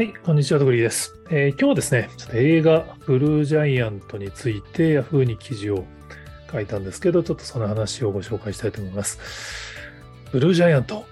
[0.00, 5.84] はい、こんにちは、とぐりです、えー、今日はですね、ちょっと映画、ブルージャイアントについて Yahoo に記事を
[6.50, 9.18] 書いたんですけど、ちょっとその話をご紹介したいと思います。
[10.32, 11.04] ブルージャイアント。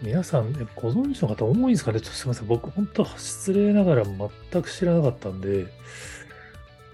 [0.00, 2.00] 皆さん、ご存知の方多いんですかね？
[2.00, 2.46] ちょっとすみません。
[2.46, 5.66] 僕、本当失礼ながら全く知らなかったんで、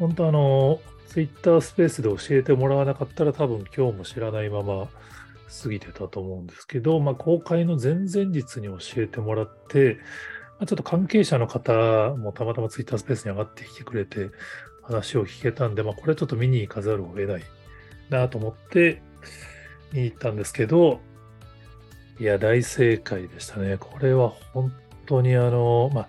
[0.01, 0.81] 本当あの、
[1.11, 4.89] Twitter スペースで教えてもらわなかったら多分今日も知らないまま
[5.63, 9.99] 過ぎてたと思うんですけど、まあ、公開の前々日に教えてもらって、
[10.59, 14.31] まあ、ちょっと関係者の方もたまたま Twitter スペースに上がってきてくれて、
[14.85, 17.43] 話を聞けたんで、まあ、これちょっと見に行かざるを得ない
[18.11, 19.03] なと思って
[19.93, 21.01] 見に行ったんですけど、
[22.21, 23.77] いや、大正解でしたね。
[23.79, 24.73] これは本
[25.07, 26.09] 当にあの、まあ、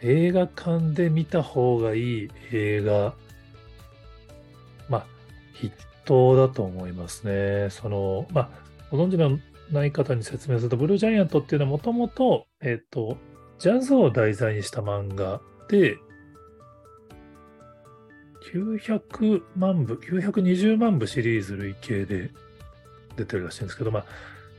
[0.00, 3.14] 映画館で見た方がいい映画、
[4.88, 5.06] まあ、
[5.54, 5.72] 筆
[6.04, 7.70] 頭だと思いますね。
[7.70, 8.50] その、まあ、
[8.92, 9.38] ご存知の
[9.70, 13.16] ない方に説明すると、ブルージャイアントっていうのはもともと、えっ、と、
[13.58, 15.96] ジャズを題材にした漫画で、
[18.52, 22.30] 900万部、920万部シリーズ累計で
[23.16, 24.04] 出てるらしいんですけど、まあ、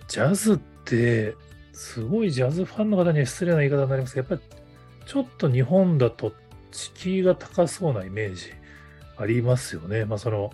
[0.07, 1.35] ジャズって、
[1.73, 4.61] すごいジャズファンの方には失礼な言い方になりますけど、やっぱり
[5.05, 6.33] ちょっと日本だと
[6.71, 8.51] 敷居が高そうなイメージ
[9.17, 10.05] ありますよね。
[10.05, 10.51] まあ、その、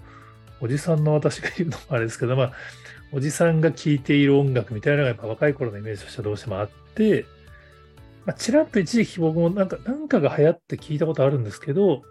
[0.59, 2.53] おじさんの私が言うのもあれですけど、まあ、
[3.11, 7.25] おじさんが聴いている音楽みたいなのがやっぱ若い頃のイメージとしてはどうしてもあって、
[8.25, 12.03] まあ、ちらっと一時期僕もなんか、なんかが流行って聞いたことあるんですけど、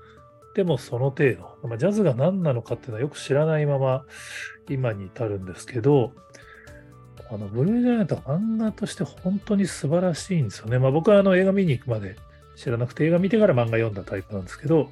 [0.54, 4.04] でもその程度、まあ、ジャズが何なのかっていうのはよく知らないまま
[4.68, 6.12] 今に至るんですけど、
[7.30, 10.78] あの、ブルージャイアントは漫画として本当に素晴らしいんですよね。
[10.78, 12.16] まあ僕はあの映画見に行くまで
[12.56, 14.90] 知らなくて映画見てから漫画読んだタイプなんですけど、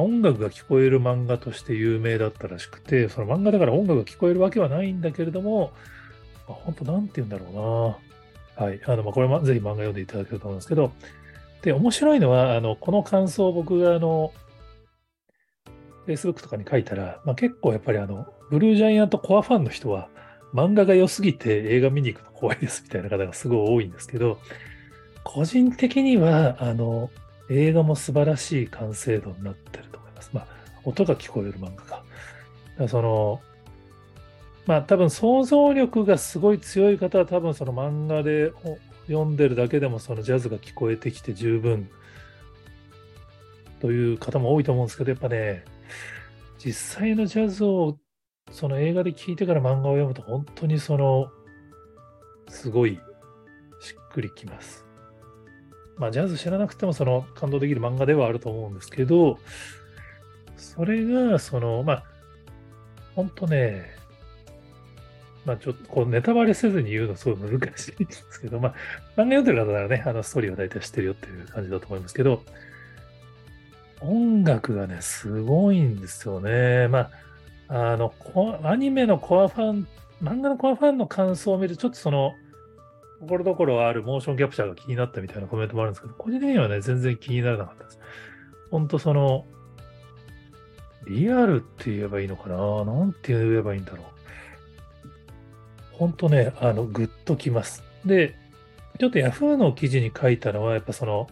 [0.00, 5.72] 音楽が聞こえる漫画として有名だったらしくて、その漫画だから音楽が聞こえるわけはないんだけれども、
[6.48, 7.98] まあ、本当なんて言うんだろ
[8.56, 8.66] うな。
[8.66, 8.80] はい。
[8.86, 10.92] あの、まあ、これもぜひ漫画読んでいただけると思うんですけど、
[11.62, 14.32] で、面白いのは、あの、この感想を僕があの、
[16.06, 20.08] Facebook とかに書いたら、まあ、結構やっぱりあの、ブルージャイアントコアファンの人は、
[20.54, 24.38] 漫画が良すぎて映画見に行くの怖いですみたいな方がすごい多いんですけど、
[25.24, 27.10] 個人的には、あの、
[27.50, 30.30] 映画も素晴らしい完成度になってると思います。
[30.32, 30.46] まあ、
[30.84, 32.04] 音が聞こえる漫画か。
[32.78, 33.40] かその、
[34.66, 38.52] まあ多分想像力がすごい強い方は多分その漫画で
[39.06, 41.88] 読んでるだけでもそのジャズが聞こえてきて十分
[43.80, 45.64] という方も多いと思うんですけど、やっぱね、
[46.58, 47.98] 実際のジャズを
[48.50, 51.30] その映画で聞いてから漫画を読むと本当にその
[52.48, 52.98] すごい
[53.80, 54.85] しっくりきます。
[55.98, 59.38] まあ、ジャズ知らなくてもその感動できる漫画ではあると思うんですけど、
[60.56, 62.04] それが、その、まあ、
[63.14, 63.96] 本当ね、
[65.46, 68.72] まあ、ちょっとこうネタバレせずに言うのすごい難しいんですけど、まあ、
[69.16, 72.42] 漫画読んでる方ならね、あのストーリーは大体知ってるよっていう感じだと思いますけど、
[74.00, 76.88] 音楽がね、すごいんですよね。
[76.88, 77.10] ま
[77.68, 78.12] あ、あの、
[78.64, 79.88] アニメのコアファン、
[80.22, 82.34] 漫画のコアファンの感想を見ると、ちょっとその、
[83.20, 87.98] ところどころあるモーションキャプチャーが気になったみたいなコメントもあるんですけど、個人的にはね、全然気にならなかったです。
[88.70, 89.46] 本当その、
[91.06, 92.84] リアルって言えばいいのかな？
[92.84, 94.06] なんて言えばいいんだろう？
[95.92, 97.84] 本当ね、あの、ぐっときます。
[98.04, 98.34] で、
[98.98, 101.28] ちょっと Yahoo の記事に書いたのは、やっぱその、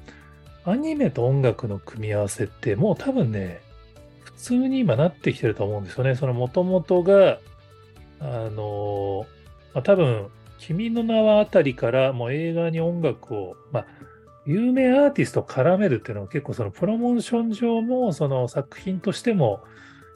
[0.64, 3.60] アニメと音楽の組み合わせって、もう多分ね、
[4.22, 6.14] 普通に今なってきてると思うんですよね。
[6.14, 7.38] その元々が、
[8.20, 9.26] あの、
[9.74, 10.28] まあ、多分、
[10.58, 13.86] 君の名はあたりからもう映画に音楽を、まあ、
[14.46, 19.62] 有名アーティストを絡めるっていうのは結構そのプロモーション上もその作品としても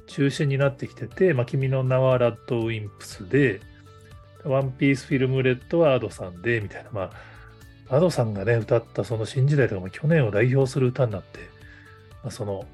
[0.09, 3.61] 中心になってきてて、まあ、君の名はラッドウィンプスで、
[4.45, 7.11] ワンピースフィルムレッドはアドさんで、みたいな、ま
[7.89, 11.41] あ、アドさんがね、歌ったその新時代とかも去年を代表する歌になって、
[12.23, 12.65] まあ、その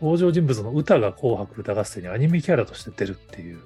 [0.00, 3.58] 登場人物の歌が紅白歌合戦にアニメキャラとして出るっていう、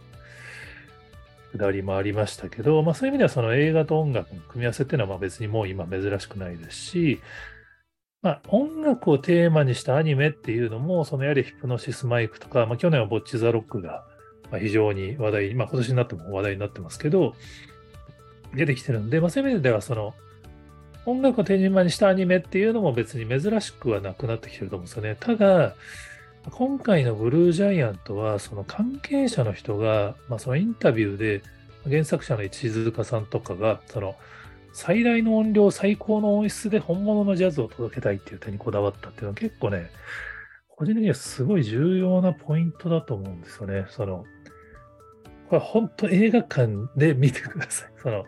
[1.51, 7.21] くだりもありましたけど、まあ、そういう意味ではその映画と音楽の組み合わせっていうのはまあ別にもう今珍しくないですし、
[8.23, 14.05] まあ、音楽をテーマにしたアニメっていうのも、そのやはりヒプノシスマイクとか、まあ、去年はボッチ・ザ・ロックが
[14.59, 17.35] 非常に話題、まあ、今年になっても話題になってますけど、
[18.55, 20.15] 出てきてるんで、まあ、そういう意味ではその
[21.07, 25.17] 音楽をテーマにしたアニメっていうのも別に珍しくはなくなってきてると思うんですよね。
[25.19, 25.75] ただ、
[26.49, 31.43] 今回のブルージャイアントは、その関係者の人が、まあ、そのインタビューで、
[31.89, 34.17] 原作者の市塚さんとかが、その
[34.73, 39.91] 最大の音量、最高の音質で本物のジャズを届けたいっていう点にこだわったっていうのは結構ね、
[40.69, 43.87] 個人的にはすごい重要なポイントだと思うんですよね。
[43.91, 44.25] その、
[45.49, 47.93] これ本当映画館で見てください。
[48.03, 48.25] その、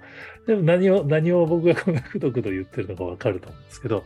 [0.46, 4.04] でも何を、何を僕がこんなくどくど言ってるのかわかると思うんですけど、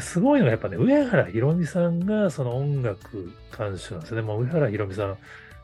[0.00, 4.22] すごいのはやっぱね、上原ひろみさんがその音楽監修なんですね。
[4.22, 5.16] もう上原ひろみさん、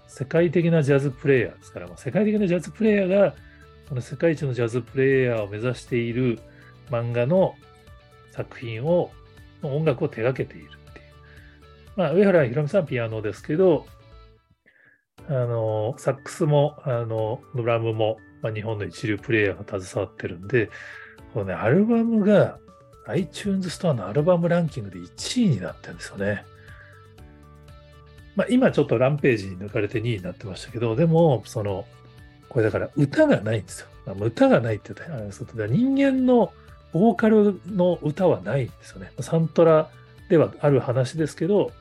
[0.06, 3.34] 世界的なジャズプレイヤーですから、世界的なジャズプレイヤーが、
[3.88, 6.38] その世界一のジャズプレイヤーを目指している
[6.90, 7.54] 漫画の
[8.30, 9.10] 作品を、
[9.62, 11.04] 音楽を手掛けているっていう。
[11.96, 13.86] まあ、上原ひろみさんピアノですけど、
[15.28, 20.70] あの、サックスも、あの、ドラムも、まあ、日本の一流プレイヤーが携わってるんで、
[21.32, 22.58] このね、アルバムが
[23.06, 26.44] iTunes ストアのアルバムランキングで1位になってるんですよね。
[28.36, 31.86] まあ、今ちょっとランページに抜かれて2位になってましたけど、でも、その、
[32.48, 33.88] これだから歌がないんですよ。
[34.06, 36.52] まあ、歌がないって言ったら、人間の
[36.92, 39.12] ボーカルの歌はないんですよね。
[39.20, 39.88] サントラ
[40.28, 41.72] ではある話ですけど、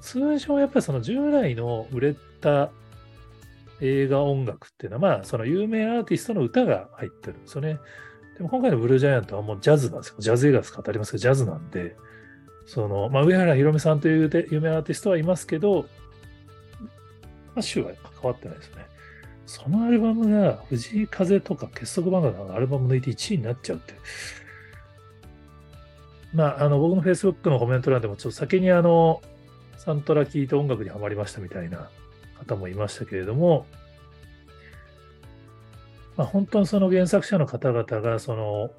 [0.00, 2.70] 通常やっぱりその従来の売れた
[3.80, 7.78] 映画音楽っていうのは、まあ、その有名アーティストの歌が入ってるんですよね。
[8.36, 10.16] でも今回のブルージャイアントはもうジャズなんですよ。
[10.18, 11.96] ジャズ映画ですか当たりますけど、ジャズなんで、
[12.66, 15.86] その、まあ、上原ひろみさんという有名アーティストはいますけど、
[17.56, 18.86] 歌手は関わってないですね。
[19.46, 23.94] そのアルバムが藤井風とか結束バンドのアルバム抜いて1位になっちゃうって。
[26.34, 29.22] まあ、あの、僕の Facebook のコメント欄でもちょっと先にあの、
[29.78, 31.88] サントラ聴いて音楽にはまりましたみたいな
[32.38, 33.66] 方もいましたけれども、
[36.16, 38.70] まあ、本当にその原作者の方々がその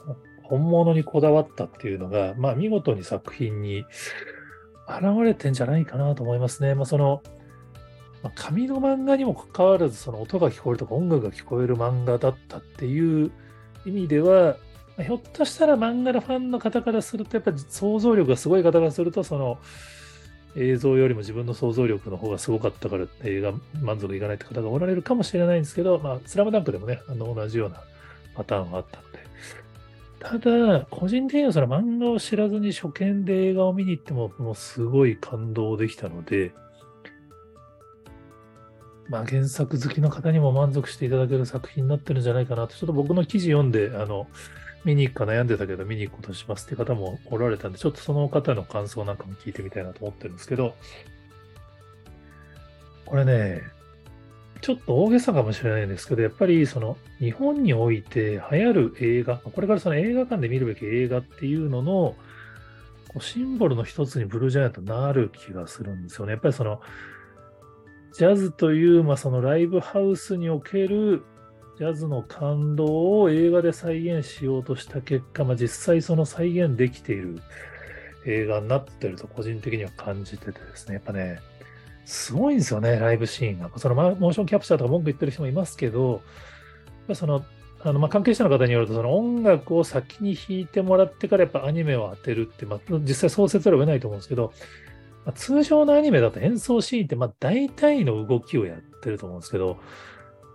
[0.43, 3.85] 本物にこだわったっていうのが、まあ、見事に作品に
[4.87, 6.73] 現れてんじゃないかなと思いますね。
[6.73, 7.21] まあ、その
[8.23, 13.31] まあ、紙の漫画にもかかわらず、その音が聞こえるとか音楽が聞こえる漫画だったっていう
[13.85, 14.57] 意味では、
[14.97, 19.59] まあ、ひょっとしたら漫画のファンの方からすると、やっぱり想像力がすごい方からすると、その
[20.57, 27.81] 映像よりも自分の想像力の方がすごかったから映画満足いかないって方がおられるかもしれないんですけど、まあ、スラムダンクでもね、あの同じような
[28.35, 29.17] パターンがあったので。
[30.19, 36.53] ただ、個人的にはその漫画を知らずに初見で映画を見に行っても、もうすごい感動できたので、
[39.09, 44.27] まあ、原作好きの方にも満足していただける作品になってるんじゃないかなと、ちょっと僕の記事読んで、あの、
[44.87, 50.75] 見に行くか悩んでたけど見に行くことしますって方もおられたんで、ちょっとその方の感想なんかも聞いてみたいなと思ってるんですけど、
[53.05, 53.63] これね、
[54.61, 62.15] ちょっと大げさかもしれないんですけど、やっぱりその日本において流行る映画、これからその映画館で見るべき映画っていうのの
[63.19, 66.31] シンボルの一つにブルージャイアントなる気がするんですよね。
[66.31, 66.79] やっぱりその
[68.13, 71.23] ジャズという、まあ、そのライブハウスにおける
[71.77, 77.39] ジャズの感動を映画で再現しようとした結果、まあ、実際その再現できている
[78.25, 81.39] 映画になってると個人的には感じててですね、やっぱね、
[82.03, 83.69] すごいんですよね、ライブシーンが。
[83.77, 86.21] そのモーションキャプチャーとか文句言ってる人もいますけど、
[87.13, 87.45] その
[87.81, 94.51] あのまあ関係者の方によると、その音楽を先に弾いてもらってからやっぱアニメを当てるって、まあ、実際そうせざるを得ないと思うんですけど、
[95.25, 99.77] まあ、通常のアニメだと演奏シーンってまあ大体の動きをやってると思うんですけど、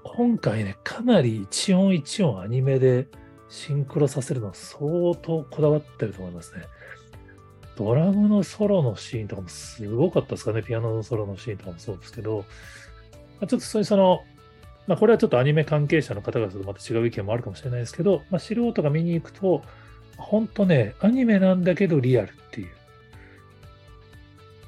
[0.05, 3.07] 今回ね、かなり一音一音アニメで
[3.49, 6.63] シンクロさせるのは相当こだわってると思いますね。
[7.77, 10.63] ドラムのソロのシーンとかもすごかったですかね。
[10.63, 12.45] ピアノのソロのシーンとかもそうですけど、ま
[13.43, 14.23] あ、ちょっとそういうその、
[14.87, 19.63] まあ、これはちょっとアニメ関係者の方々とまた違う意見もあるかもしれないですけど、まあ、素人が見に行くと、
[20.19, 22.69] 本当ね、アニメなんだけどリアルっていう。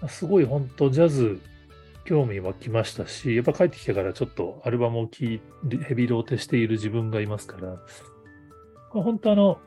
[0.08, 1.40] すごい本当ジャズ
[2.04, 7.78] 興味湧きましたし、やっぱ帰ってきてからちょっとアルバムを聴いて、ヘビローテしている自分がいますから、
[8.90, 9.58] 本当あの、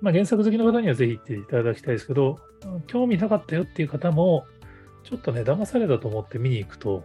[0.00, 2.38] まあ、原作好きの方にはぜひ行っていただきたいですけど、
[2.86, 4.46] 興味なかったよっていう方も、
[5.04, 7.04] ちょっとね、騙されたと思って見に行くと、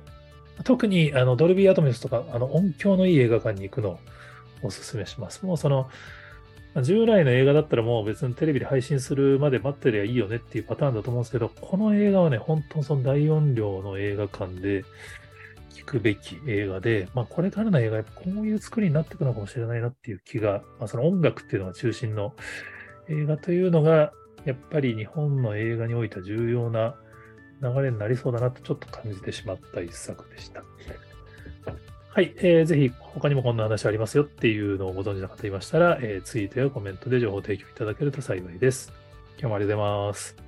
[0.64, 4.00] 特にあのドルビーアトムスとか、あの音響のいい映画館に行くのを
[4.64, 5.46] お勧めします。
[5.46, 5.90] もうその、
[6.82, 14.84] 従来の映画だったらもう別にテレビで配信するまで待ってりゃいいよねっていうパターンだと思うんですけど、この映画はね、本当その大音量の映画館で
[15.72, 22.34] 聞くべき映画で、まあこれからの映画、こういう作りになっていくのかもしれないなっていう気が、まあその音楽っていうのが中心の
[23.10, 24.12] 映画というのが、
[24.44, 26.96] やっぱり日本の映画においては重要な
[27.62, 30.64] 流れになりそうだなとちょっと感じてしまった一作でした。
[32.16, 38.94] はい、えー、ぜひ他にもこんな話ありますよっていうのをご存知の方いましたら、えー、ツイートやコメントで情報提供いただけると幸いです。
[39.38, 40.45] 今日もありがとうございます。